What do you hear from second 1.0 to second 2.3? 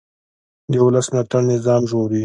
ملاتړ نظام ژغوري